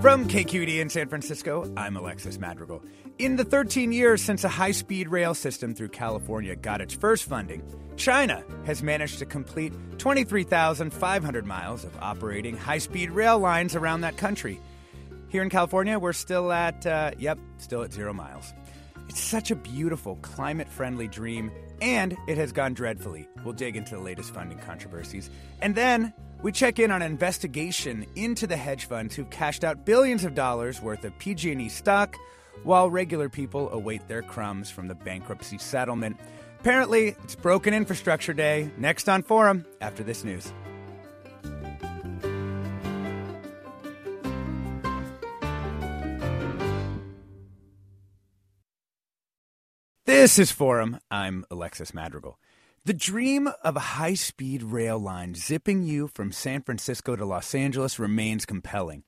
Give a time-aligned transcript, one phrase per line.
[0.00, 2.82] From KQED in San Francisco, I'm Alexis Madrigal.
[3.18, 7.24] In the 13 years since a high speed rail system through California got its first
[7.24, 7.62] funding,
[7.98, 14.16] China has managed to complete 23,500 miles of operating high speed rail lines around that
[14.16, 14.58] country.
[15.28, 18.54] Here in California, we're still at, uh, yep, still at zero miles.
[19.10, 21.50] It's such a beautiful, climate friendly dream,
[21.82, 23.28] and it has gone dreadfully.
[23.44, 25.28] We'll dig into the latest funding controversies.
[25.60, 29.84] And then we check in on an investigation into the hedge funds who've cashed out
[29.84, 32.16] billions of dollars worth of PG&E stock
[32.62, 36.18] while regular people await their crumbs from the bankruptcy settlement.
[36.60, 38.70] Apparently, it's Broken Infrastructure Day.
[38.76, 40.52] Next on Forum after this news.
[50.04, 50.98] This is Forum.
[51.10, 52.38] I'm Alexis Madrigal.
[52.86, 57.54] The dream of a high speed rail line zipping you from San Francisco to Los
[57.54, 59.02] Angeles remains compelling.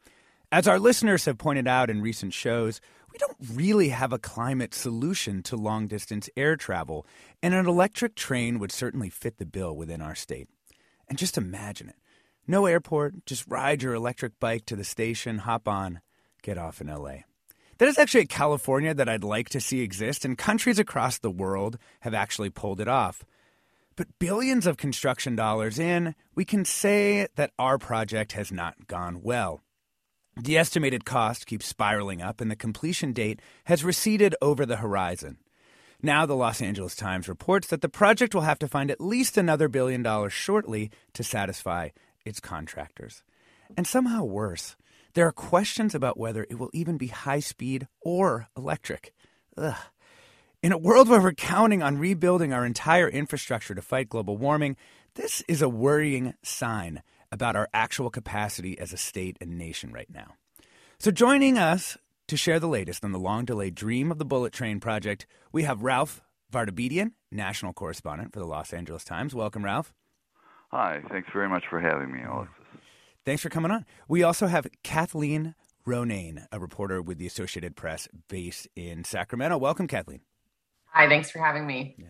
[0.52, 4.74] As our listeners have pointed out in recent shows, we don't really have a climate
[4.74, 7.06] solution to long distance air travel,
[7.42, 10.48] and an electric train would certainly fit the bill within our state.
[11.08, 11.96] And just imagine it
[12.46, 16.02] no airport, just ride your electric bike to the station, hop on,
[16.42, 17.20] get off in LA.
[17.78, 21.30] That is actually a California that I'd like to see exist, and countries across the
[21.30, 23.24] world have actually pulled it off.
[23.96, 29.20] But billions of construction dollars in, we can say that our project has not gone
[29.22, 29.62] well.
[30.40, 35.38] The estimated cost keeps spiraling up, and the completion date has receded over the horizon.
[36.02, 39.36] Now, the Los Angeles Times reports that the project will have to find at least
[39.36, 41.90] another billion dollars shortly to satisfy
[42.24, 43.22] its contractors.
[43.76, 44.74] And somehow worse,
[45.14, 49.12] there are questions about whether it will even be high speed or electric.
[49.56, 49.76] Ugh.
[50.62, 54.76] In a world where we're counting on rebuilding our entire infrastructure to fight global warming,
[55.16, 57.02] this is a worrying sign
[57.32, 60.34] about our actual capacity as a state and nation right now.
[61.00, 64.52] So, joining us to share the latest on the long delayed dream of the Bullet
[64.52, 66.20] Train project, we have Ralph
[66.52, 69.34] Vartabedian, national correspondent for the Los Angeles Times.
[69.34, 69.92] Welcome, Ralph.
[70.70, 72.54] Hi, thanks very much for having me, Alexis.
[73.24, 73.84] Thanks for coming on.
[74.06, 79.58] We also have Kathleen Ronayne, a reporter with the Associated Press based in Sacramento.
[79.58, 80.20] Welcome, Kathleen.
[80.92, 81.96] Hi, thanks for having me.
[81.98, 82.06] Yeah.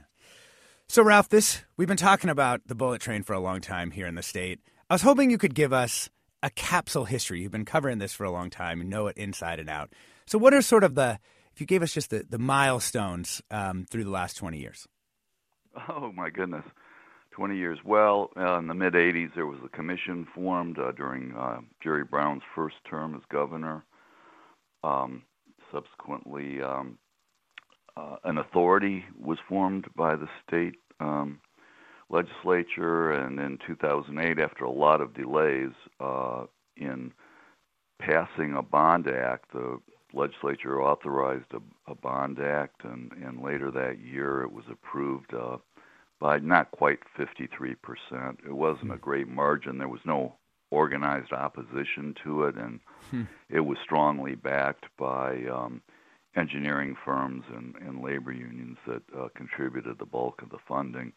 [0.89, 4.07] So, Ralph, this we've been talking about the bullet train for a long time here
[4.07, 4.61] in the state.
[4.91, 6.11] I was hoping you could give us
[6.43, 7.41] a capsule history.
[7.41, 8.79] You've been covering this for a long time.
[8.79, 9.93] You know it inside and out.
[10.27, 11.21] So, what are sort of the
[11.55, 14.87] if you gave us just the, the milestones um, through the last 20 years?
[15.89, 16.65] Oh, my goodness.
[17.31, 17.79] 20 years.
[17.85, 22.05] Well, uh, in the mid 80s, there was a commission formed uh, during uh, Jerry
[22.05, 23.85] Brown's first term as governor.
[24.85, 25.23] Um,
[25.73, 26.99] subsequently, um,
[27.97, 31.41] uh, an authority was formed by the state um,
[32.09, 36.45] legislature, and in 2008, after a lot of delays uh,
[36.77, 37.13] in
[37.99, 39.79] passing a bond act, the
[40.13, 45.57] legislature authorized a, a bond act, and, and later that year it was approved uh,
[46.21, 47.77] by not quite 53%.
[48.47, 49.79] It wasn't a great margin.
[49.79, 50.37] There was no
[50.71, 53.23] organized opposition to it, and hmm.
[53.51, 55.83] it was strongly backed by um,
[56.37, 61.13] engineering firms and, and labor unions that uh, contributed the bulk of the funding.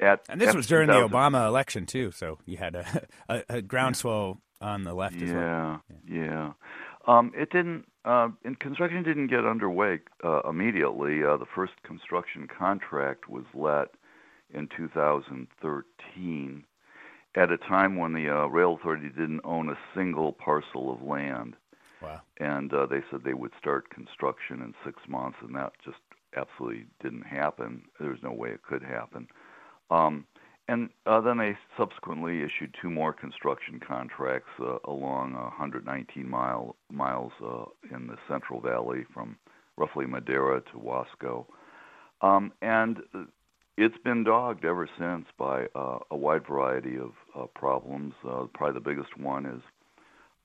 [0.00, 3.62] At, and this was during the Obama election too, so you had a, a, a
[3.62, 5.40] groundswell on the left as well.
[5.40, 5.78] Yeah,
[6.08, 6.52] yeah.
[7.06, 7.86] Um, it didn't.
[8.04, 11.24] Uh, and construction didn't get underway uh, immediately.
[11.24, 13.88] Uh, the first construction contract was let
[14.54, 16.64] in 2013,
[17.34, 21.54] at a time when the uh, rail authority didn't own a single parcel of land.
[22.02, 22.20] Wow.
[22.38, 25.98] And uh, they said they would start construction in six months, and that just
[26.36, 27.82] absolutely didn't happen.
[27.98, 29.28] There was no way it could happen.
[29.90, 30.26] Um,
[30.68, 37.32] and uh, then they subsequently issued two more construction contracts uh, along 119 mile, miles
[37.42, 37.64] uh,
[37.94, 39.36] in the Central Valley from
[39.76, 41.46] roughly Madera to Wasco.
[42.20, 42.98] Um, and
[43.76, 48.14] it's been dogged ever since by uh, a wide variety of uh, problems.
[48.28, 49.62] Uh, probably the biggest one is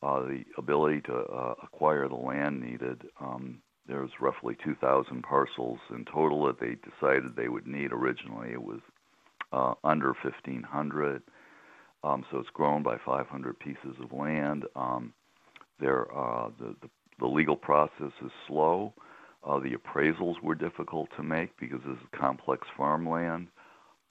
[0.03, 3.03] uh, the ability to uh, acquire the land needed.
[3.19, 7.91] Um, there's roughly 2,000 parcels in total that they decided they would need.
[7.91, 8.79] Originally, it was
[9.51, 11.21] uh, under 1,500,
[12.03, 14.65] um, so it's grown by 500 pieces of land.
[14.75, 15.13] Um,
[15.79, 16.89] there, uh, the, the
[17.21, 18.93] the legal process is slow.
[19.47, 23.47] Uh, the appraisals were difficult to make because this is complex farmland.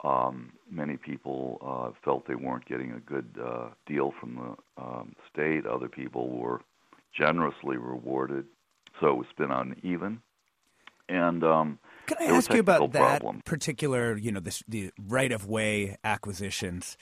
[0.03, 5.15] Um, many people uh, felt they weren't getting a good uh, deal from the um,
[5.31, 5.65] state.
[5.65, 6.61] Other people were
[7.17, 8.45] generously rewarded,
[8.99, 10.21] so it was been uneven.
[11.07, 15.45] And um, can I ask you about that particular, you know, this, the right of
[15.45, 16.97] way acquisitions?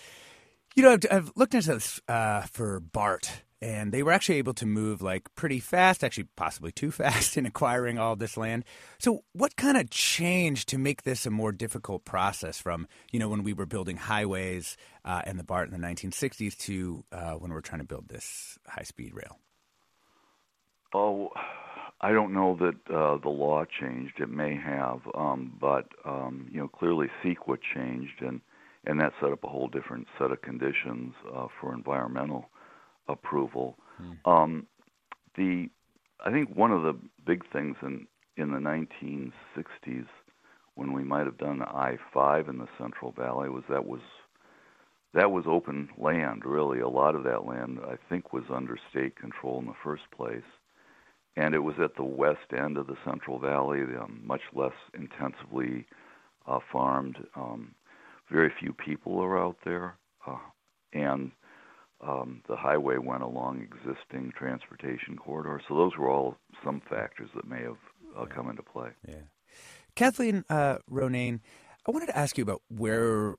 [0.75, 4.53] You know, I've, I've looked into this uh, for BART and they were actually able
[4.53, 8.63] to move like pretty fast, actually possibly too fast in acquiring all this land.
[9.00, 13.29] So, what kind of changed to make this a more difficult process from you know
[13.29, 17.51] when we were building highways uh, and the BART in the 1960s to uh, when
[17.51, 19.39] we're trying to build this high speed rail?
[20.94, 21.29] Oh,
[22.01, 24.19] I don't know that uh, the law changed.
[24.19, 28.41] It may have, um, but um, you know clearly CEQA changed and
[28.85, 32.50] and that set up a whole different set of conditions uh, for environmental
[33.09, 33.75] approval.
[33.97, 34.29] Hmm.
[34.29, 34.67] Um,
[35.35, 35.69] the
[36.25, 38.07] I think one of the big things in
[38.38, 40.06] in the 1960s
[40.75, 44.00] when we might have done I-5 in the Central Valley was that was
[45.13, 49.17] that was open land really a lot of that land I think was under state
[49.17, 50.44] control in the first place
[51.35, 55.85] and it was at the west end of the Central Valley um, much less intensively
[56.47, 57.75] uh, farmed um,
[58.31, 59.97] very few people are out there
[60.27, 60.38] uh,
[60.94, 61.31] and
[62.01, 65.63] um, the highway went along existing transportation corridors.
[65.68, 67.78] So those were all some factors that may have
[68.18, 68.90] uh, come into play.
[69.07, 69.16] Yeah.
[69.96, 71.42] Kathleen uh, Ronayne,
[71.88, 73.36] I wanted to ask you about where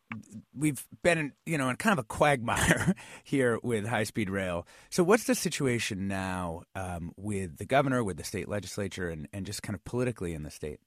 [0.55, 4.67] we've been, in, you know, in kind of a quagmire here with high-speed rail.
[4.91, 9.47] So, what's the situation now um, with the governor, with the state legislature, and, and
[9.47, 10.81] just kind of politically in the state?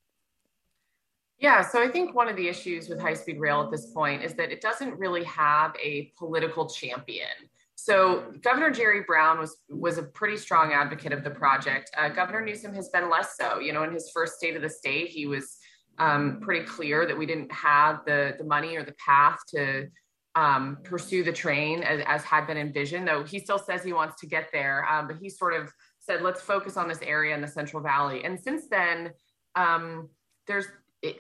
[1.40, 4.24] Yeah, so I think one of the issues with high speed rail at this point
[4.24, 7.28] is that it doesn't really have a political champion.
[7.76, 11.90] So Governor Jerry Brown was was a pretty strong advocate of the project.
[11.98, 13.60] Uh, Governor Newsom has been less so.
[13.60, 15.58] You know, in his first State of the State, he was
[15.98, 19.88] um, pretty clear that we didn't have the the money or the path to
[20.36, 23.08] um, pursue the train as, as, had been envisioned.
[23.08, 26.22] Though he still says he wants to get there, um, but he sort of said,
[26.22, 29.12] "Let's focus on this area in the Central Valley." And since then,
[29.56, 30.10] um,
[30.48, 30.66] there's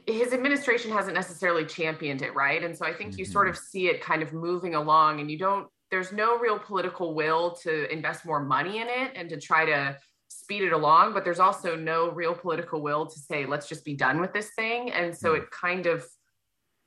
[0.08, 2.64] his administration hasn't necessarily championed it, right?
[2.64, 3.52] And so I think you sort mm-hmm.
[3.52, 7.51] of see it kind of moving along, and you don't there's no real political will
[7.51, 9.95] to invest more money in it and to try to
[10.28, 13.94] speed it along but there's also no real political will to say let's just be
[13.94, 14.90] done with this thing.
[14.90, 16.04] And so it kind of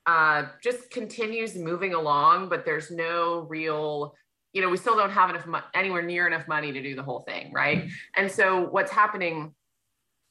[0.05, 4.13] uh, just continues moving along but there's no real
[4.51, 7.03] you know we still don't have enough mo- anywhere near enough money to do the
[7.03, 7.89] whole thing right?
[8.17, 9.55] And so what's happening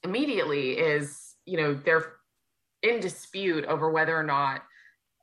[0.02, 2.12] immediately is you know they're
[2.82, 4.64] in dispute over whether or not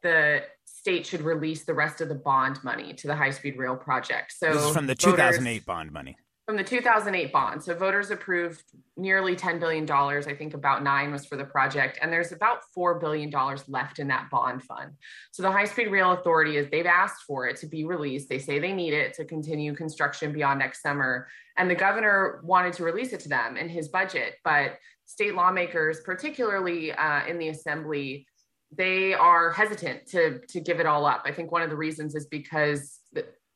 [0.02, 0.42] the
[0.84, 4.34] state should release the rest of the bond money to the high speed rail project.
[4.36, 6.18] So this is from the 2008 bond money.
[6.46, 7.64] From the 2008 bond.
[7.64, 8.62] So voters approved
[8.98, 9.90] nearly $10 billion.
[9.90, 12.00] I think about nine was for the project.
[12.02, 13.32] And there's about $4 billion
[13.70, 14.92] left in that bond fund.
[15.32, 18.28] So the High Speed Rail Authority is they've asked for it to be released.
[18.28, 21.30] They say they need it to continue construction beyond next summer.
[21.56, 24.34] And the governor wanted to release it to them in his budget.
[24.44, 28.28] But state lawmakers, particularly uh, in the assembly,
[28.76, 31.24] they are hesitant to to give it all up.
[31.26, 33.00] I think one of the reasons is because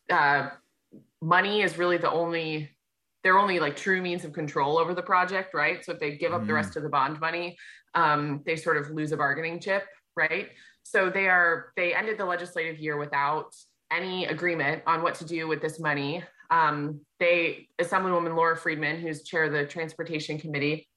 [0.09, 0.49] uh,
[1.21, 2.69] money is really the only
[3.23, 5.83] they're only like true means of control over the project, right?
[5.83, 6.47] So if they give up mm.
[6.47, 7.57] the rest of the bond money,
[7.93, 9.83] um, they sort of lose a bargaining chip,
[10.15, 10.49] right?
[10.83, 13.53] So they are they ended the legislative year without
[13.91, 16.23] any agreement on what to do with this money.
[16.49, 20.87] Um, they Assemblywoman Laura Friedman, who's chair of the Transportation Committee,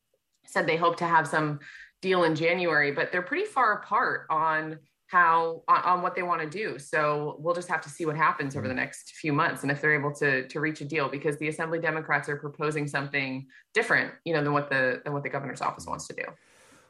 [0.46, 1.60] said they hope to have some
[2.02, 4.78] deal in January, but they're pretty far apart on
[5.10, 6.78] how on, on what they want to do.
[6.78, 8.80] So we'll just have to see what happens over the mm-hmm.
[8.80, 11.80] next few months and if they're able to to reach a deal because the Assembly
[11.80, 15.86] Democrats are proposing something different, you know, than what the than what the governor's office
[15.86, 16.24] wants to do.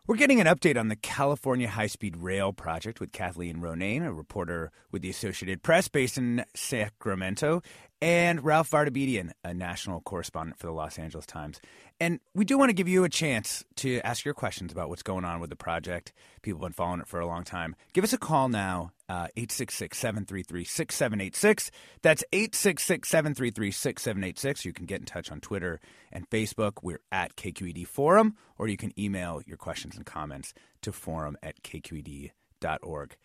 [0.06, 4.12] We're getting an update on the California High Speed Rail project with Kathleen Ronayne, a
[4.12, 7.62] reporter with the Associated Press based in Sacramento,
[8.02, 11.60] and Ralph Vartabedian, a national correspondent for the Los Angeles Times.
[12.00, 15.02] And we do want to give you a chance to ask your questions about what's
[15.02, 16.14] going on with the project.
[16.40, 17.76] People have been following it for a long time.
[17.92, 21.70] Give us a call now, uh, 866 733 6786.
[22.00, 24.64] That's 866 733 6786.
[24.64, 25.78] You can get in touch on Twitter
[26.10, 26.78] and Facebook.
[26.82, 31.62] We're at KQED Forum, or you can email your questions and comments to forum at
[31.62, 33.16] kqed.org.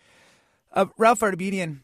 [0.73, 1.79] Uh, Ralph Vartabedian,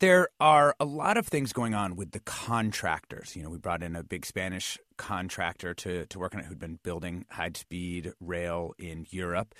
[0.00, 3.36] there are a lot of things going on with the contractors.
[3.36, 6.58] You know, we brought in a big Spanish contractor to, to work on it who'd
[6.58, 9.54] been building high speed rail in Europe.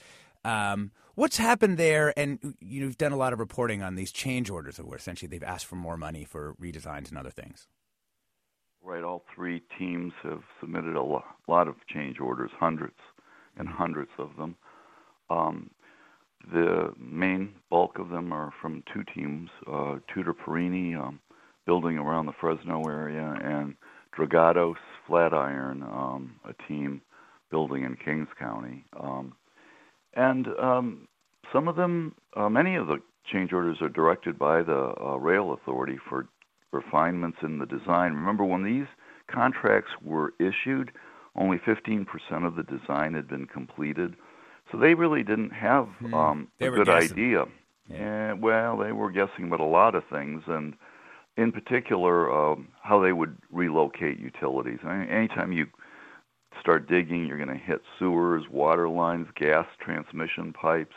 [0.45, 2.13] Um, what's happened there?
[2.17, 5.67] And you've done a lot of reporting on these change orders where essentially they've asked
[5.67, 7.67] for more money for redesigns and other things.
[8.83, 12.99] Right, all three teams have submitted a lot of change orders, hundreds
[13.57, 14.57] and hundreds of them.
[15.29, 15.71] Um,
[16.53, 21.21] the main bulk of them are from two teams, uh, Tutor Perini, um,
[21.67, 23.75] building around the Fresno area, and
[24.17, 24.77] Dragados
[25.07, 27.03] Flatiron, um, a team
[27.51, 28.85] building in Kings County.
[28.99, 29.35] Um,
[30.15, 31.09] and um,
[31.53, 32.99] some of them, uh, many of the
[33.31, 36.29] change orders are directed by the uh, rail authority for
[36.73, 38.13] refinements in the design.
[38.15, 38.87] Remember, when these
[39.31, 40.93] contracts were issued,
[41.37, 42.07] only 15%
[42.47, 44.15] of the design had been completed.
[44.71, 46.15] So they really didn't have hmm.
[46.15, 47.13] um, a good guessing.
[47.13, 47.45] idea.
[47.89, 48.31] Yeah.
[48.31, 50.75] And, well, they were guessing about a lot of things, and
[51.37, 54.79] in particular, um, how they would relocate utilities.
[54.85, 55.67] I mean, anytime you
[56.61, 60.97] start digging, you're going to hit sewers, water lines, gas transmission pipes,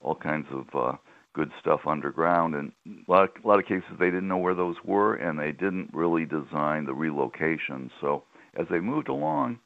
[0.00, 0.96] all kinds of uh,
[1.34, 2.54] good stuff underground.
[2.54, 5.38] And a lot, of, a lot of cases, they didn't know where those were, and
[5.38, 7.90] they didn't really design the relocation.
[8.00, 8.24] So
[8.58, 9.60] as they moved along,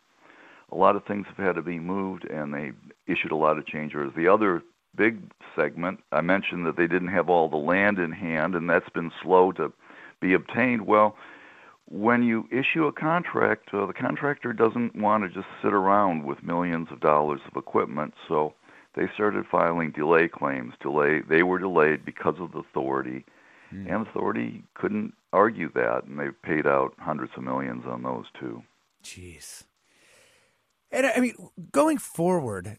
[0.72, 2.72] a lot of things have had to be moved, and they
[3.06, 4.12] issued a lot of change orders.
[4.16, 4.62] The other
[4.96, 5.18] big
[5.54, 9.12] segment, I mentioned that they didn't have all the land in hand, and that's been
[9.22, 9.72] slow to
[10.20, 10.86] be obtained.
[10.86, 11.16] Well,
[11.86, 16.42] when you issue a contract, uh, the contractor doesn't want to just sit around with
[16.42, 18.54] millions of dollars of equipment, so
[18.94, 20.74] they started filing delay claims.
[20.80, 23.26] Delay they were delayed because of the authority,
[23.72, 23.92] mm.
[23.92, 28.26] and the authority couldn't argue that, and they paid out hundreds of millions on those
[28.38, 28.62] too.
[29.04, 29.64] Jeez.
[30.92, 31.34] And I mean,
[31.72, 32.78] going forward,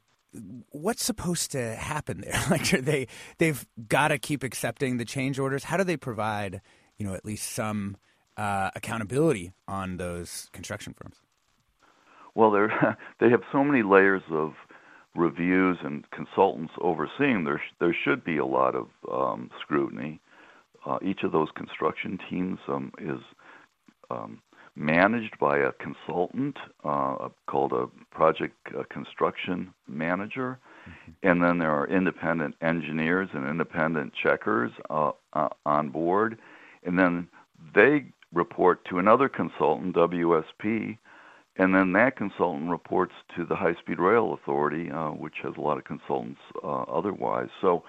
[0.70, 2.42] what's supposed to happen there?
[2.50, 5.66] Like, they they've got to keep accepting the change orders.
[5.66, 6.62] How do they provide,
[6.98, 7.98] you know, at least some
[8.38, 11.18] uh, accountability on those construction firms?
[12.36, 12.68] Well, they
[13.20, 14.54] they have so many layers of
[15.16, 20.20] reviews and consultants overseeing, there there should be a lot of um, scrutiny.
[20.86, 23.20] Uh, each of those construction teams um, is
[24.10, 24.42] um,
[24.76, 31.12] managed by a consultant uh, called a project uh, construction manager, mm-hmm.
[31.22, 36.40] and then there are independent engineers and independent checkers uh, uh, on board,
[36.84, 37.28] and then
[37.76, 40.98] they report to another consultant, WSP,
[41.58, 45.62] and then that consultant reports to the High Speed Rail Authority, uh, which has a
[45.62, 47.50] lot of consultants uh, otherwise.
[47.62, 47.84] So,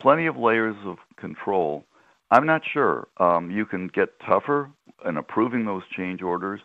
[0.00, 1.84] plenty of layers of control.
[2.30, 3.08] I'm not sure.
[3.18, 4.70] Um, you can get tougher
[5.04, 6.60] in approving those change orders,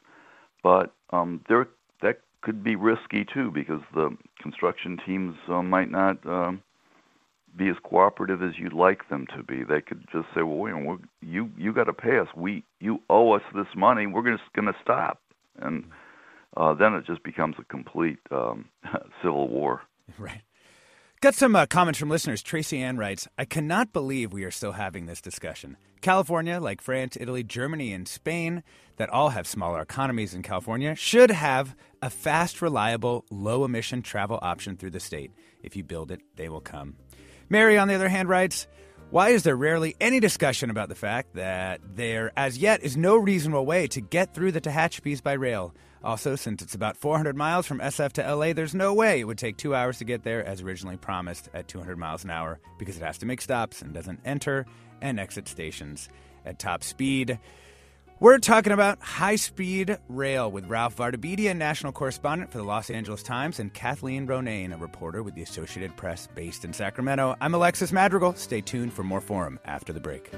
[0.64, 1.68] but um, there
[2.02, 6.62] that could be risky too because the construction teams uh, might not um,
[7.58, 9.64] be as cooperative as you'd like them to be.
[9.64, 12.28] They could just say, "Well, wait, you you got to pay us.
[12.36, 14.06] We you owe us this money.
[14.08, 15.22] We're just going to stop."
[15.60, 15.86] And
[16.58, 18.66] uh, then it just becomes a complete um,
[19.22, 19.82] civil war.
[20.20, 20.42] Right.
[21.22, 22.44] Got some uh, comments from listeners.
[22.44, 25.78] Tracy Ann writes, I cannot believe we are still having this discussion.
[26.02, 28.62] California, like France, Italy, Germany, and Spain,
[28.98, 34.38] that all have smaller economies than California, should have a fast, reliable, low emission travel
[34.42, 35.32] option through the state.
[35.64, 36.96] If you build it, they will come.
[37.50, 38.68] Mary, on the other hand, writes,
[39.12, 43.16] why is there rarely any discussion about the fact that there, as yet, is no
[43.16, 45.74] reasonable way to get through the Tehachapi's by rail?
[46.04, 49.38] Also, since it's about 400 miles from SF to LA, there's no way it would
[49.38, 52.98] take two hours to get there as originally promised at 200 miles an hour because
[52.98, 54.66] it has to make stops and doesn't enter
[55.02, 56.10] and exit stations
[56.46, 57.40] at top speed.
[58.22, 63.22] We're talking about high speed rail with Ralph Vartabedian, national correspondent for the Los Angeles
[63.22, 67.36] Times, and Kathleen Ronayne, a reporter with the Associated Press based in Sacramento.
[67.42, 68.36] I'm Alexis Madrigal.
[68.36, 70.32] Stay tuned for more Forum after the break.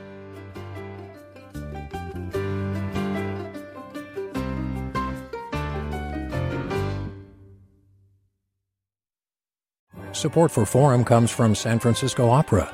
[10.13, 12.73] Support for Forum comes from San Francisco Opera.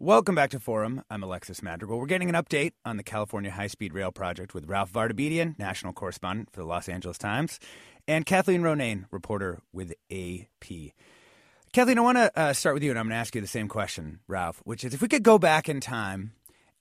[0.00, 1.02] Welcome back to Forum.
[1.10, 1.98] I'm Alexis Madrigal.
[1.98, 5.92] We're getting an update on the California High Speed Rail project with Ralph Vartabedian, national
[5.92, 7.58] correspondent for the Los Angeles Times,
[8.06, 10.92] and Kathleen Ronayne, reporter with AP.
[11.72, 13.48] Kathleen, I want to uh, start with you, and I'm going to ask you the
[13.48, 16.30] same question, Ralph, which is if we could go back in time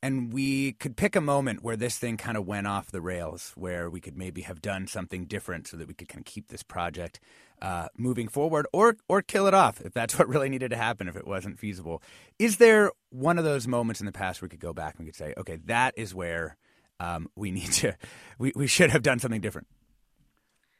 [0.03, 3.51] and we could pick a moment where this thing kind of went off the rails,
[3.55, 6.49] where we could maybe have done something different so that we could kind of keep
[6.49, 7.19] this project
[7.61, 11.07] uh, moving forward, or or kill it off if that's what really needed to happen
[11.07, 12.01] if it wasn't feasible.
[12.39, 15.05] Is there one of those moments in the past where we could go back and
[15.05, 16.57] we could say, okay, that is where
[16.99, 17.95] um, we need to,
[18.39, 19.67] we, we should have done something different?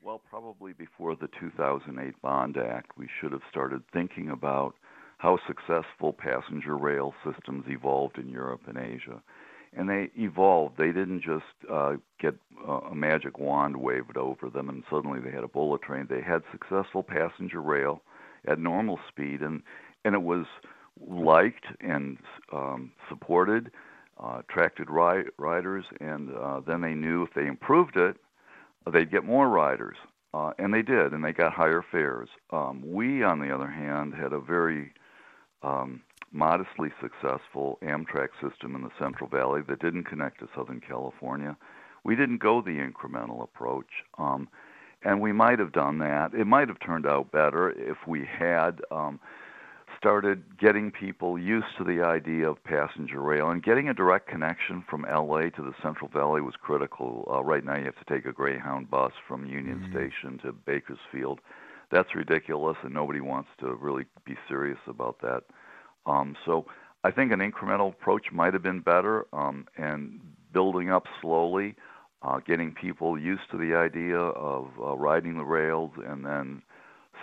[0.01, 4.75] Well, probably before the 2008 Bond Act, we should have started thinking about
[5.17, 9.22] how successful passenger rail systems evolved in Europe and Asia.
[9.75, 10.77] And they evolved.
[10.77, 12.36] They didn't just uh, get
[12.67, 16.07] uh, a magic wand waved over them and suddenly they had a bullet train.
[16.09, 18.01] They had successful passenger rail
[18.47, 19.62] at normal speed, and
[20.05, 20.45] and it was
[21.05, 22.17] liked and
[22.53, 23.71] um, supported,
[24.24, 28.17] uh, attracted ri- riders, and uh, then they knew if they improved it,
[28.91, 29.97] they'd get more riders,
[30.33, 32.29] uh, and they did, and they got higher fares.
[32.51, 34.93] Um, we, on the other hand, had a very
[35.62, 41.55] um, modestly successful Amtrak system in the Central Valley that didn't connect to Southern California.
[42.03, 43.89] We didn't go the incremental approach.
[44.17, 44.48] Um,
[45.03, 46.34] and we might have done that.
[46.34, 49.19] It might have turned out better if we had um,
[49.98, 54.84] started getting people used to the idea of passenger rail and getting a direct connection
[54.89, 57.27] from LA to the Central Valley was critical.
[57.31, 59.91] Uh, right now, you have to take a Greyhound bus from Union mm-hmm.
[59.91, 61.39] Station to Bakersfield.
[61.91, 65.43] That's ridiculous, and nobody wants to really be serious about that.
[66.07, 66.65] Um, so
[67.03, 70.19] I think an incremental approach might have been better, um, and
[70.53, 71.75] building up slowly,
[72.21, 76.63] uh, getting people used to the idea of uh, riding the rails, and then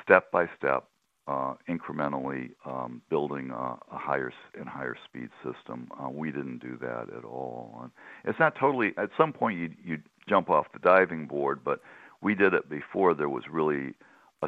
[0.02, 0.84] step by step
[1.26, 5.88] uh, incrementally um, building a, a, higher and higher speed system.
[5.98, 7.80] Uh, we didn't do that at all.
[7.82, 7.90] And
[8.24, 8.92] it's not totally.
[8.98, 9.98] At some point, you you
[10.28, 11.80] jump off the diving board, but
[12.20, 13.94] we did it before there was really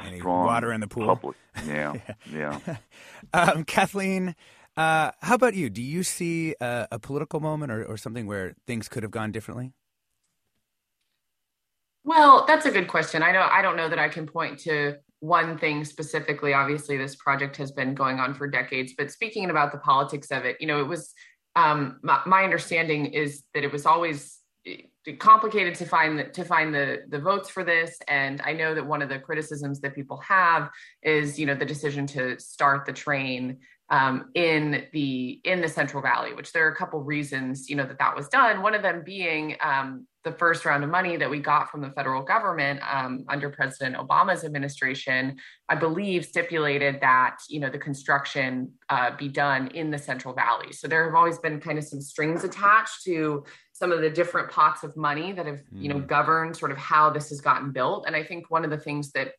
[0.03, 1.07] a Any strong water in the pool.
[1.07, 1.37] Public,
[1.67, 1.95] yeah,
[2.33, 2.59] yeah.
[3.35, 4.35] um, Kathleen.
[4.77, 5.71] Uh, how about you?
[5.71, 9.33] Do you see a, a political moment or, or something where things could have gone
[9.33, 9.73] differently?
[12.05, 13.23] Well, that's a good question.
[13.23, 16.53] I don't I don't know that I can point to one thing specifically.
[16.53, 20.45] Obviously, this project has been going on for decades, but speaking about the politics of
[20.45, 21.13] it, you know, it was
[21.57, 24.39] um, my, my, understanding is that it was always
[25.15, 28.87] complicated to find the, to find the the votes for this and i know that
[28.87, 30.71] one of the criticisms that people have
[31.03, 33.59] is you know the decision to start the train
[33.89, 37.87] um, in the in the Central Valley, which there are a couple reasons, you know,
[37.87, 38.63] that that was done.
[38.63, 41.91] One of them being um, the first round of money that we got from the
[41.91, 45.37] federal government um, under President Obama's administration,
[45.69, 50.73] I believe, stipulated that you know the construction uh, be done in the Central Valley.
[50.73, 53.45] So there have always been kind of some strings attached to
[53.79, 56.07] some of the different pots of money that have you know mm.
[56.07, 58.05] governed sort of how this has gotten built.
[58.07, 59.33] And I think one of the things that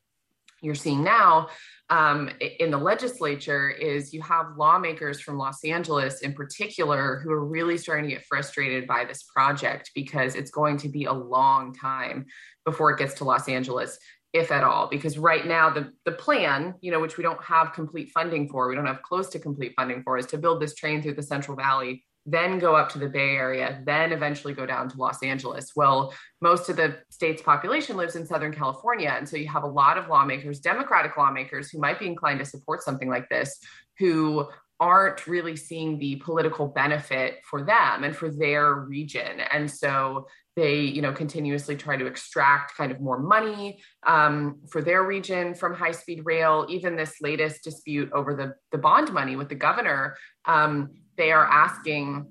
[0.62, 1.50] you're seeing now
[1.90, 7.46] um, in the legislature is you have lawmakers from Los Angeles in particular who are
[7.46, 11.74] really starting to get frustrated by this project because it's going to be a long
[11.74, 12.26] time
[12.66, 13.98] before it gets to Los Angeles
[14.34, 17.72] if at all because right now the the plan you know which we don't have
[17.72, 20.76] complete funding for we don't have close to complete funding for is to build this
[20.76, 24.66] train through the central valley then go up to the Bay Area, then eventually go
[24.66, 25.72] down to Los Angeles.
[25.76, 29.16] Well, most of the state's population lives in Southern California.
[29.18, 32.46] And so you have a lot of lawmakers, Democratic lawmakers, who might be inclined to
[32.46, 33.58] support something like this,
[33.98, 34.46] who
[34.80, 39.40] aren't really seeing the political benefit for them and for their region.
[39.40, 44.82] And so they, you know, continuously try to extract kind of more money um, for
[44.82, 46.66] their region from high speed rail.
[46.68, 51.46] Even this latest dispute over the, the bond money with the governor, um, they are
[51.46, 52.28] asking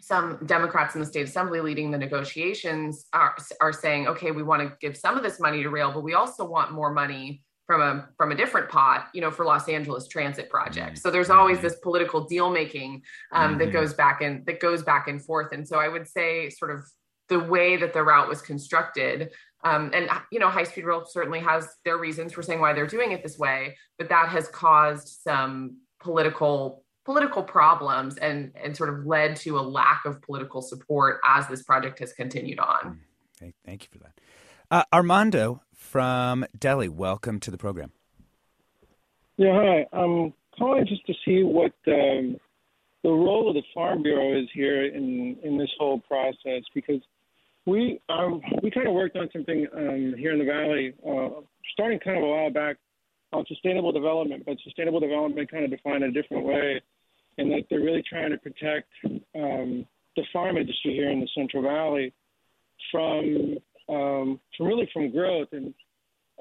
[0.00, 4.60] some Democrats in the state assembly leading the negotiations are, are saying, okay, we want
[4.60, 7.80] to give some of this money to rail, but we also want more money from
[7.80, 11.00] a from a different pot, you know, for Los Angeles transit projects.
[11.00, 13.58] So there's always this political deal making um, mm-hmm.
[13.60, 15.52] that goes back and that goes back and forth.
[15.52, 16.80] And so I would say, sort of
[17.30, 19.30] the way that the route was constructed,
[19.64, 22.86] um, and you know, high speed rail certainly has their reasons for saying why they're
[22.86, 28.88] doing it this way, but that has caused some political political problems and and sort
[28.88, 33.00] of led to a lack of political support as this project has continued on.
[33.36, 34.12] Okay, thank you for that.
[34.70, 37.92] Uh, Armando from Delhi, welcome to the program.
[39.36, 39.86] Yeah, hi.
[39.92, 42.36] I'm calling just to see what um,
[43.02, 47.00] the role of the Farm Bureau is here in in this whole process because
[47.66, 51.40] we um, we kind of worked on something um, here in the valley, uh,
[51.72, 52.76] starting kind of a while back
[53.32, 56.80] on sustainable development, but sustainable development kind of defined a different way
[57.38, 58.88] and that they're really trying to protect
[59.34, 62.12] um, the farm industry here in the Central Valley
[62.90, 63.56] from
[63.88, 65.48] um, from really from growth.
[65.52, 65.74] And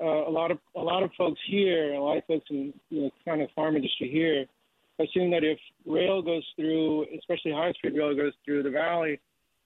[0.01, 3.03] uh, a lot of a lot of folks here, a lot of folks in you
[3.03, 4.45] know kind of farm industry here,
[5.03, 9.19] assume that if rail goes through, especially high speed rail goes through the valley,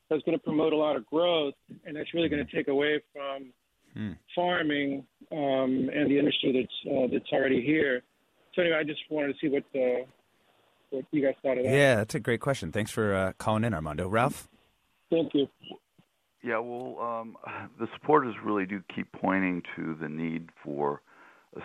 [0.10, 1.54] that's going to promote a lot of growth,
[1.86, 3.52] and that's really going to take away from
[3.94, 4.12] hmm.
[4.36, 8.02] farming um, and the industry that's uh, that's already here.
[8.56, 10.06] So anyway, I just wanted to see what the
[10.90, 11.72] what you guys thought of that.
[11.72, 12.72] Yeah, that's a great question.
[12.72, 14.08] Thanks for uh, calling in, Armando.
[14.08, 14.48] Ralph?
[15.10, 15.48] Thank you.
[16.44, 17.38] Yeah, well, um,
[17.80, 21.02] the supporters really do keep pointing to the need for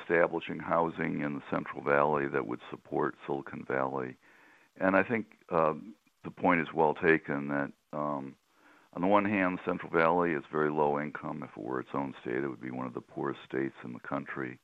[0.00, 4.16] establishing housing in the Central Valley that would support Silicon Valley.
[4.80, 8.34] And I think um, the point is well taken that um,
[8.94, 11.42] on the one hand, the Central Valley is very low income.
[11.42, 13.92] If it were its own state, it would be one of the poorest states in
[13.92, 14.58] the country.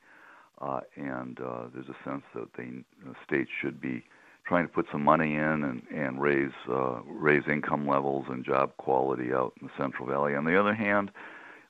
[0.61, 4.05] Uh, and uh, there's a sense that the uh, states should be
[4.49, 8.75] trying to put some money in and, and raise uh, raise income levels and job
[8.79, 10.35] quality out in the Central Valley.
[10.35, 11.11] On the other hand,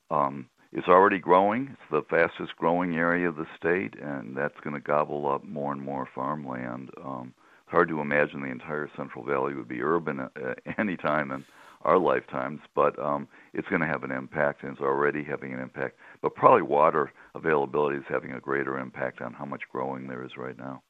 [0.09, 1.69] um, it's already growing.
[1.73, 5.73] It's the fastest growing area of the state, and that's going to gobble up more
[5.73, 6.89] and more farmland.
[7.03, 11.31] Um, it's hard to imagine the entire Central Valley would be urban at, any time
[11.31, 11.43] in
[11.81, 15.59] our lifetimes, but um, it's going to have an impact, and it's already having an
[15.59, 15.97] impact.
[16.21, 20.37] But probably water availability is having a greater impact on how much growing there is
[20.37, 20.81] right now.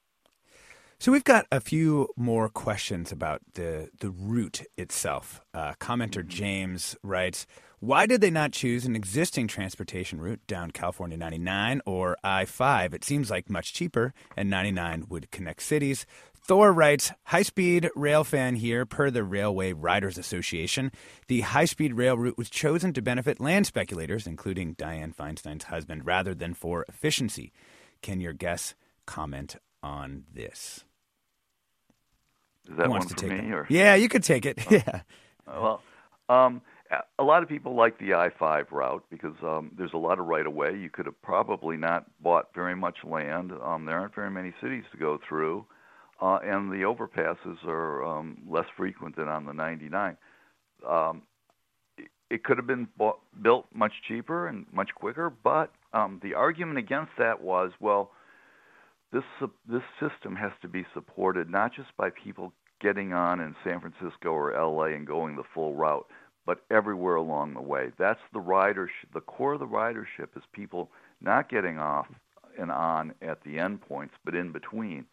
[1.02, 5.40] So we've got a few more questions about the the route itself.
[5.54, 7.48] Uh, commenter James writes,
[7.80, 12.94] "Why did they not choose an existing transportation route down California 99 or I-5?
[12.94, 18.26] It seems like much cheaper, and 99 would connect cities." Thor writes, high speed rail
[18.26, 20.92] fan here, per the Railway Riders Association.
[21.28, 26.06] The high speed rail route was chosen to benefit land speculators, including Dianne Feinstein's husband,
[26.06, 27.54] rather than for efficiency.
[28.02, 30.84] Can your guests comment on this?
[32.70, 33.52] Is that one for me?
[33.52, 33.66] Or?
[33.70, 34.60] Yeah, you could take it.
[34.60, 34.70] Oh.
[34.72, 35.02] Yeah.
[35.48, 35.82] Well,
[36.30, 36.62] um,
[37.18, 40.46] a lot of people like the I-5 route because um, there's a lot of right
[40.46, 40.76] of way.
[40.76, 43.52] You could have probably not bought very much land.
[43.52, 45.66] Um, there aren't very many cities to go through,
[46.22, 50.18] uh, and the overpasses are um, less frequent than on the 99.
[50.88, 51.24] Um,
[52.30, 56.78] it could have been bought, built much cheaper and much quicker, but um, the argument
[56.78, 58.12] against that was, well,
[59.12, 59.24] this
[59.68, 64.30] this system has to be supported not just by people getting on in San Francisco
[64.30, 66.08] or LA and going the full route,
[66.46, 67.92] but everywhere along the way.
[67.98, 69.12] That's the ridership.
[69.14, 70.90] The core of the ridership is people
[71.22, 72.08] not getting off
[72.58, 75.06] and on at the endpoints, but in between.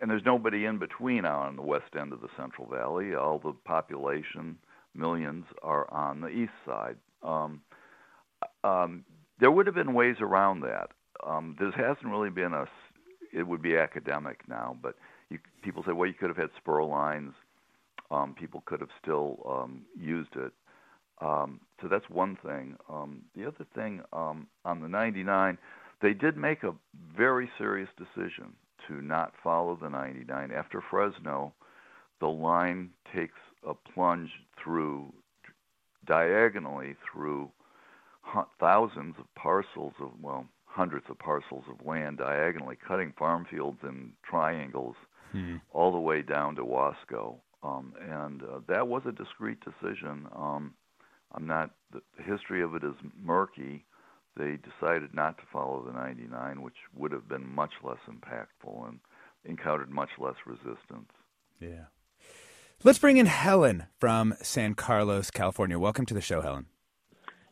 [0.00, 3.14] And there's nobody in between out on the west end of the Central Valley.
[3.14, 4.58] All the population,
[4.94, 6.96] millions, are on the east side.
[7.22, 7.62] Um,
[8.62, 9.04] um,
[9.40, 10.90] there would have been ways around that.
[11.26, 12.66] Um, there hasn't really been a.
[13.34, 14.94] It would be academic now, but
[15.30, 17.32] you, people say, well, you could have had spur lines.
[18.10, 20.52] Um, people could have still um, used it.
[21.20, 22.76] Um, so that's one thing.
[22.88, 25.58] Um, the other thing um, on the 99,
[26.02, 26.74] they did make a
[27.16, 28.52] very serious decision
[28.88, 30.50] to not follow the 99.
[30.52, 31.52] After Fresno,
[32.20, 34.30] the line takes a plunge
[34.62, 35.12] through
[36.06, 37.50] diagonally through
[38.60, 44.12] thousands of parcels of well hundreds of parcels of land diagonally cutting farm fields in
[44.28, 44.96] triangles
[45.30, 45.56] hmm.
[45.72, 47.36] all the way down to Wasco.
[47.62, 50.26] Um, and uh, that was a discrete decision.
[50.36, 50.74] Um,
[51.32, 51.70] I'm not.
[51.92, 53.84] The, the history of it is murky.
[54.36, 58.98] They decided not to follow the 99, which would have been much less impactful and
[59.44, 61.10] encountered much less resistance.
[61.60, 61.84] Yeah.
[62.82, 65.78] Let's bring in Helen from San Carlos, California.
[65.78, 66.66] Welcome to the show, Helen.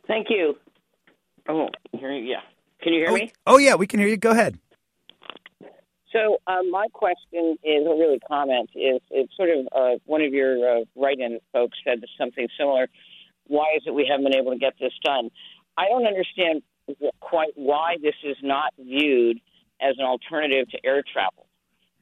[0.09, 0.55] Thank you.
[1.49, 2.41] Oh, here, yeah.
[2.83, 3.33] Can you hear oh, me?
[3.47, 4.17] Oh, yeah, we can hear you.
[4.17, 4.59] Go ahead.
[6.13, 10.33] So um, my question is, or really comment, is it's sort of uh, one of
[10.33, 12.89] your uh, write-in folks said something similar.
[13.47, 15.31] Why is it we haven't been able to get this done?
[15.79, 16.63] I don't understand
[17.21, 19.39] quite why this is not viewed
[19.81, 21.47] as an alternative to air travel,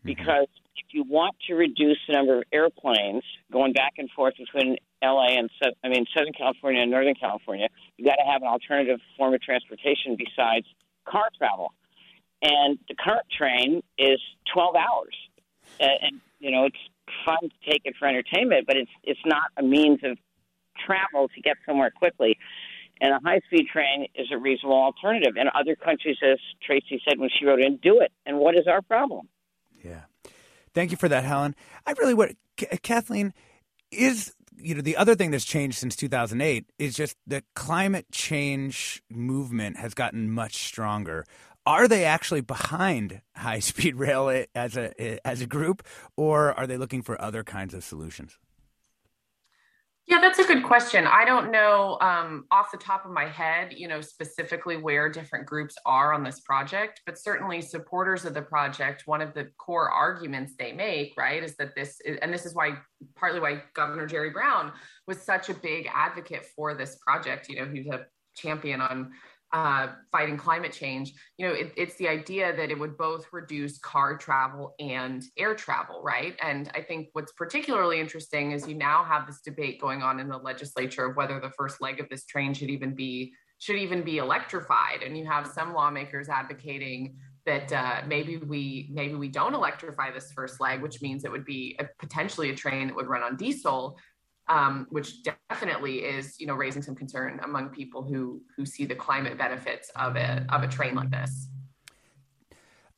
[0.05, 0.09] mm-hmm.
[0.09, 0.49] because
[0.87, 5.39] if you want to reduce the number of airplanes going back and forth between LA
[5.39, 5.51] and
[5.85, 9.43] I mean Southern California and Northern California, you got to have an alternative form of
[9.43, 10.67] transportation besides
[11.07, 11.73] car travel
[12.43, 14.21] and the current train is
[14.53, 15.17] 12 hours.
[15.81, 16.79] Uh, and you know, it's
[17.25, 20.17] fun to take it for entertainment, but it's it's not a means of
[20.87, 22.39] travel to get somewhere quickly.
[23.03, 25.35] And a high speed train is a reasonable alternative.
[25.39, 28.13] And other countries, as Tracy said when she wrote in, do it.
[28.27, 29.29] And what is our problem?
[29.83, 30.03] Yeah.
[30.75, 31.55] Thank you for that, Helen.
[31.87, 33.33] I really want uh, Kathleen
[33.91, 39.03] is you know the other thing that's changed since 2008 is just the climate change
[39.09, 41.25] movement has gotten much stronger
[41.67, 46.53] are they actually behind high speed rail eh, as a eh, as a group, or
[46.55, 48.39] are they looking for other kinds of solutions?
[50.11, 51.07] Yeah, that's a good question.
[51.07, 55.47] I don't know um, off the top of my head, you know, specifically where different
[55.47, 59.05] groups are on this project, but certainly supporters of the project.
[59.07, 62.57] One of the core arguments they make, right, is that this, is, and this is
[62.57, 62.73] why
[63.15, 64.73] partly why Governor Jerry Brown
[65.07, 67.49] was such a big advocate for this project.
[67.49, 69.13] You know, he's a champion on
[69.53, 73.79] uh, fighting climate change, you know, it, it's the idea that it would both reduce
[73.79, 76.37] car travel and air travel, right?
[76.43, 80.29] And I think what's particularly interesting is you now have this debate going on in
[80.29, 84.03] the legislature of whether the first leg of this train should even be should even
[84.03, 85.03] be electrified.
[85.05, 90.33] And you have some lawmakers advocating that uh, maybe we maybe we don't electrify this
[90.33, 93.37] first leg, which means it would be a, potentially a train that would run on
[93.37, 93.99] diesel
[94.51, 98.95] um, which definitely is you know raising some concern among people who who see the
[98.95, 101.49] climate benefits of a of a train like this.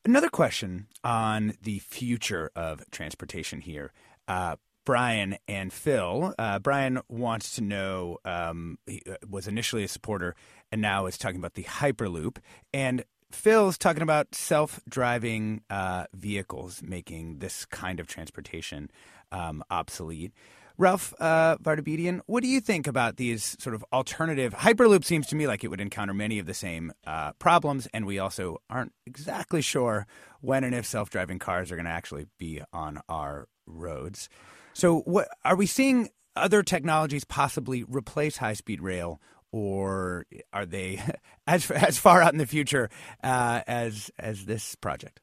[0.05, 3.93] Another question on the future of transportation here.
[4.27, 6.35] Uh, Brian and Phil.
[6.37, 10.35] Uh, Brian wants to know, um, he uh, was initially a supporter
[10.73, 12.39] and now is talking about the Hyperloop.
[12.75, 18.91] And Phil's talking about self driving uh, vehicles making this kind of transportation
[19.31, 20.33] um, obsolete.
[20.79, 24.55] Ralph uh, Vartabedian, what do you think about these sort of alternative?
[24.55, 28.07] Hyperloop seems to me like it would encounter many of the same uh, problems, and
[28.07, 30.07] we also aren't exactly sure
[30.41, 34.29] when and if self driving cars are going to actually be on our roads.
[34.75, 41.03] So, what are we seeing other technologies possibly replace high speed rail, or are they
[41.47, 42.89] as as far out in the future
[43.23, 45.21] uh, as as this project?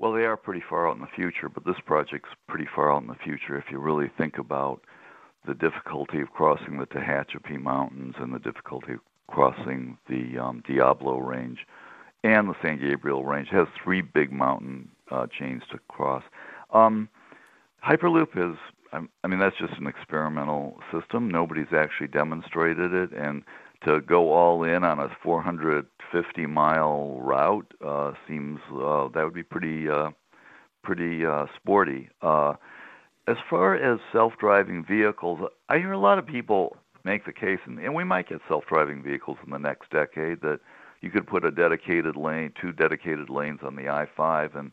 [0.00, 3.02] Well, they are pretty far out in the future, but this project's pretty far out
[3.02, 4.80] in the future if you really think about
[5.46, 11.18] the difficulty of crossing the Tehachapi Mountains and the difficulty of crossing the um, Diablo
[11.18, 11.58] Range
[12.24, 13.46] and the San Gabriel Range.
[13.52, 16.22] It has three big mountain uh, chains to cross.
[16.72, 17.10] Um,
[17.86, 18.56] Hyperloop is,
[18.94, 21.28] I mean, that's just an experimental system.
[21.28, 23.42] Nobody's actually demonstrated it, and
[23.84, 29.42] to go all in on a 450 mile route uh, seems uh, that would be
[29.42, 30.10] pretty uh,
[30.82, 32.08] pretty uh, sporty.
[32.22, 32.54] Uh,
[33.26, 37.78] as far as self-driving vehicles, I hear a lot of people make the case, and,
[37.78, 40.60] and we might get self-driving vehicles in the next decade that
[41.00, 44.72] you could put a dedicated lane, two dedicated lanes on the I-5, and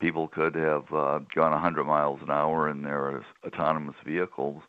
[0.00, 4.62] people could have uh, gone 100 miles an hour in their autonomous vehicles.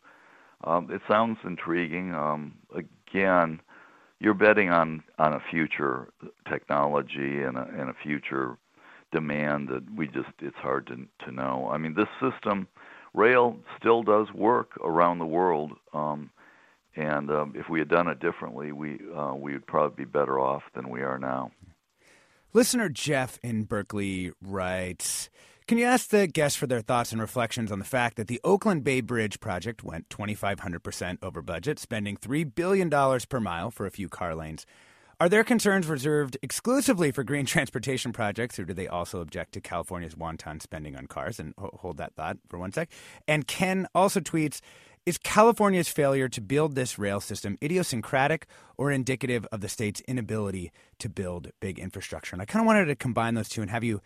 [0.64, 2.14] Um, it sounds intriguing.
[2.14, 3.60] Um, again,
[4.22, 6.08] you're betting on on a future
[6.48, 8.56] technology and a, and a future
[9.10, 11.68] demand that we just it's hard to to know.
[11.70, 12.68] I mean, this system,
[13.14, 16.30] rail still does work around the world, um,
[16.94, 20.38] and um, if we had done it differently, we uh, we would probably be better
[20.38, 21.50] off than we are now.
[22.52, 25.30] Listener Jeff in Berkeley writes.
[25.68, 28.40] Can you ask the guests for their thoughts and reflections on the fact that the
[28.42, 33.90] Oakland Bay Bridge project went 2,500% over budget, spending $3 billion per mile for a
[33.90, 34.66] few car lanes?
[35.20, 39.60] Are their concerns reserved exclusively for green transportation projects, or do they also object to
[39.60, 41.38] California's wanton spending on cars?
[41.38, 42.90] And hold that thought for one sec.
[43.28, 44.60] And Ken also tweets
[45.06, 50.72] Is California's failure to build this rail system idiosyncratic or indicative of the state's inability
[50.98, 52.34] to build big infrastructure?
[52.34, 54.00] And I kind of wanted to combine those two and have you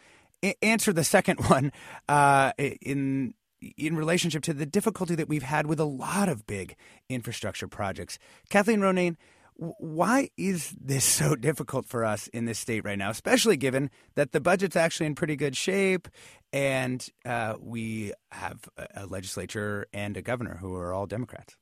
[0.62, 1.72] answer the second one
[2.09, 3.35] uh, in
[3.79, 6.77] in relationship to the difficulty that we've had with a lot of big
[7.09, 8.18] infrastructure projects.
[8.51, 9.16] Kathleen Ronayne,
[9.57, 14.33] why is this so difficult for us in this state right now, especially given that
[14.33, 16.09] the budget's actually in pretty good shape
[16.53, 21.57] and uh, we have a legislature and a governor who are all Democrats?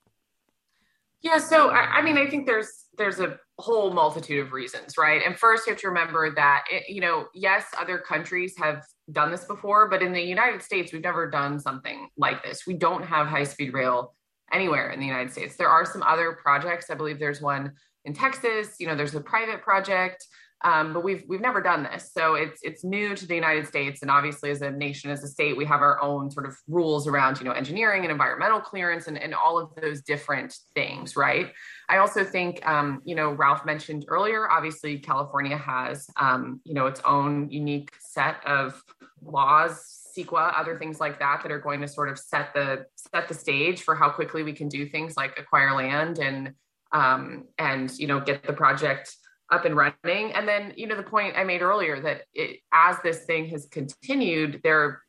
[1.25, 5.23] Yeah, so I, I, mean, I think there's there's a whole multitude of reasons, right?
[5.25, 9.31] And first, you have to remember that it, you know, yes, other countries have done
[9.31, 12.67] this before, but in the United States, we've never done something like this.
[12.67, 14.15] We don't have high speed rail
[14.53, 15.57] anywhere in the United States.
[15.57, 16.91] There are some other projects.
[16.91, 17.73] I believe there's one
[18.05, 18.77] in Texas.
[18.79, 20.27] You know, there's a private project
[20.65, 24.01] um, but we've we've never done this, so it's it's new to the United States,
[24.01, 27.07] and obviously as a nation, as a state, we have our own sort of rules
[27.07, 31.53] around you know engineering and environmental clearance and, and all of those different things, right?
[31.91, 34.51] I also think um, you know Ralph mentioned earlier.
[34.51, 38.83] Obviously, California has um, you know its own unique set of
[39.23, 43.29] laws CEQA, other things like that that are going to sort of set the set
[43.29, 46.55] the stage for how quickly we can do things like acquire land and
[46.93, 49.15] um, and you know get the project
[49.51, 50.33] up and running.
[50.33, 53.67] And then, you know, the point I made earlier that it, as this thing has
[53.67, 55.03] continued, there,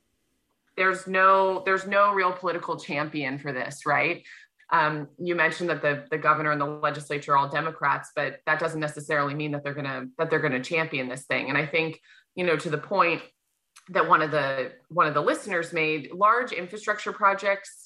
[0.77, 4.23] there's no, there's no real political champion for this, right?
[4.71, 8.59] Um, you mentioned that the the governor and the legislature are all Democrats, but that
[8.59, 11.49] doesn't necessarily mean that they're gonna that they're gonna champion this thing.
[11.49, 12.01] And I think,
[12.33, 13.21] you know, to the point
[13.89, 17.84] that one of the one of the listeners made, large infrastructure projects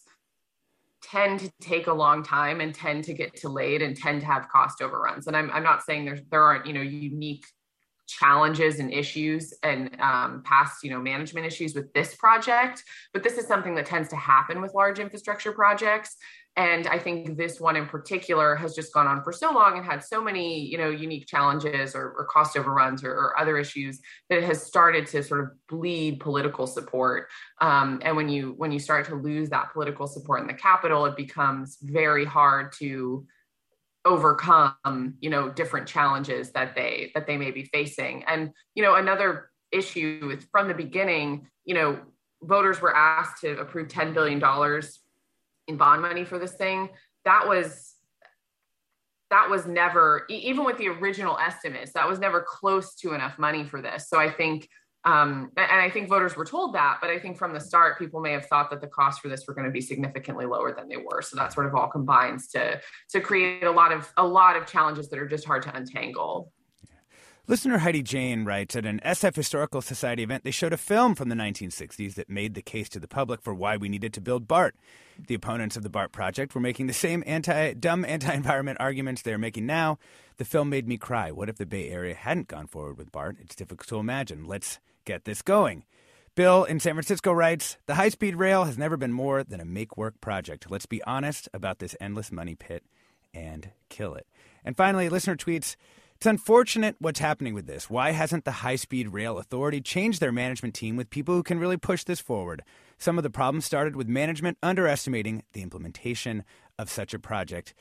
[1.01, 4.49] tend to take a long time and tend to get delayed and tend to have
[4.49, 5.27] cost overruns.
[5.27, 7.45] And I'm, I'm not saying there's, there aren't, you know, unique
[8.09, 13.37] challenges and issues and um, past you know management issues with this project but this
[13.37, 16.17] is something that tends to happen with large infrastructure projects.
[16.55, 19.85] And i think this one in particular has just gone on for so long and
[19.85, 24.01] had so many you know unique challenges or, or cost overruns or, or, other issues
[24.29, 27.27] that it has started to sort of bleed political support.
[27.61, 31.05] Um, and when you when you start to lose that political support in the capital
[31.05, 33.25] it becomes very hard to
[34.05, 38.23] overcome you know different challenges that they that they may be facing.
[38.25, 41.99] And you know another issue is from the beginning you know
[42.41, 45.01] voters were asked to approve 10 billion dollars
[45.67, 46.89] in bond money for this thing.
[47.25, 47.95] That was
[49.29, 53.63] that was never even with the original estimates that was never close to enough money
[53.63, 54.09] for this.
[54.09, 54.67] So i think
[55.05, 58.19] um, and I think voters were told that, but I think from the start, people
[58.19, 60.89] may have thought that the costs for this were going to be significantly lower than
[60.89, 61.21] they were.
[61.21, 62.81] So that sort of all combines to
[63.11, 66.51] to create a lot of a lot of challenges that are just hard to untangle.
[67.47, 71.29] Listener Heidi Jane writes At an SF Historical Society event, they showed a film from
[71.29, 74.47] the 1960s that made the case to the public for why we needed to build
[74.47, 74.75] BART.
[75.27, 79.21] The opponents of the BART project were making the same anti dumb anti environment arguments
[79.21, 79.97] they're making now.
[80.37, 81.31] The film made me cry.
[81.31, 83.37] What if the Bay Area hadn't gone forward with BART?
[83.39, 84.45] It's difficult to imagine.
[84.45, 85.85] Let's get this going.
[86.35, 89.65] Bill in San Francisco writes The high speed rail has never been more than a
[89.65, 90.69] make work project.
[90.69, 92.83] Let's be honest about this endless money pit
[93.33, 94.27] and kill it.
[94.63, 95.75] And finally, listener tweets
[96.15, 97.89] It's unfortunate what's happening with this.
[97.89, 101.59] Why hasn't the High Speed Rail Authority changed their management team with people who can
[101.59, 102.63] really push this forward?
[102.97, 106.43] Some of the problems started with management underestimating the implementation
[106.77, 107.73] of such a project.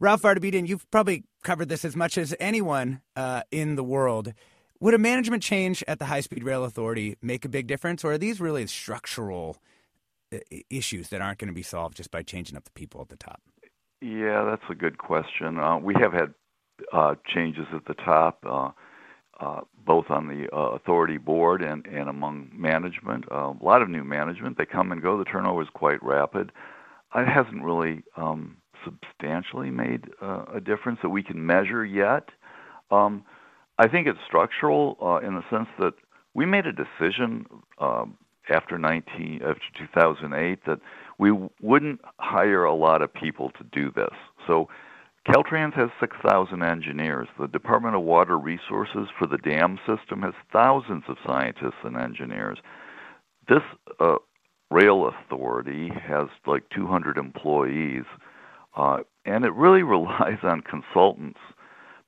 [0.00, 4.34] Ralph Vartabedian, you've probably covered this as much as anyone uh, in the world.
[4.80, 8.12] Would a management change at the High Speed Rail Authority make a big difference, or
[8.12, 9.56] are these really structural
[10.32, 13.08] uh, issues that aren't going to be solved just by changing up the people at
[13.08, 13.40] the top?
[14.00, 15.58] Yeah, that's a good question.
[15.58, 16.34] Uh, we have had
[16.92, 18.70] uh, changes at the top, uh,
[19.40, 23.24] uh both on the uh, authority board and, and among management.
[23.30, 24.58] a lot of new management.
[24.58, 25.16] They come and go.
[25.16, 26.52] The turnover is quite rapid.
[27.14, 32.28] It hasn't really um, substantially made a difference that we can measure yet.
[32.90, 33.24] Um,
[33.78, 35.94] I think it's structural uh, in the sense that
[36.34, 37.46] we made a decision
[37.80, 38.16] um,
[38.50, 40.80] after 19 after 2008 that
[41.18, 44.14] we wouldn't hire a lot of people to do this.
[44.46, 44.68] So
[45.26, 47.28] Caltrans has 6,000 engineers.
[47.38, 52.58] The Department of Water Resources for the dam system has thousands of scientists and engineers.
[53.48, 53.62] This
[54.00, 54.16] uh,
[54.70, 58.04] rail authority has like 200 employees,
[58.76, 61.40] uh, and it really relies on consultants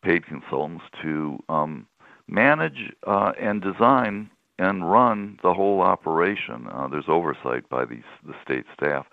[0.07, 1.87] paid consultants to um,
[2.29, 6.69] manage uh, and design and run the whole operation.
[6.73, 9.07] Uh, there's oversight by these the state staff.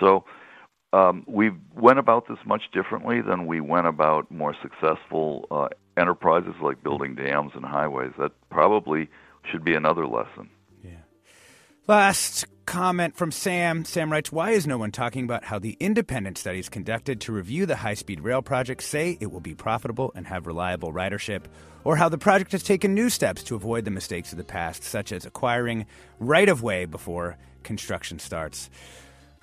[0.00, 0.24] So
[0.92, 6.54] um, we went about this much differently than we went about more successful uh, enterprises
[6.60, 8.12] like building dams and highways.
[8.18, 9.08] That probably
[9.50, 10.50] should be another lesson.
[10.82, 11.04] Yeah.
[11.86, 13.84] Last comment from Sam.
[13.84, 17.66] Sam writes, Why is no one talking about how the independent studies conducted to review
[17.66, 21.46] the high speed rail project say it will be profitable and have reliable ridership?
[21.82, 24.84] Or how the project has taken new steps to avoid the mistakes of the past,
[24.84, 25.86] such as acquiring
[26.20, 28.70] right of way before construction starts?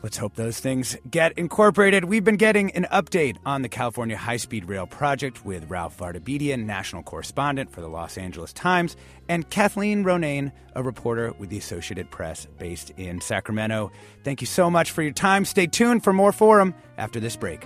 [0.04, 2.06] Let's hope those things get incorporated.
[2.06, 6.66] We've been getting an update on the California High Speed Rail project with Ralph Vartabedian,
[6.68, 8.96] national correspondent for the Los Angeles Times,
[9.28, 13.92] and Kathleen Ronayne, a reporter with the Associated Press based in Sacramento.
[14.24, 15.46] Thank you so much for your time.
[15.46, 17.66] Stay tuned for more Forum after this break.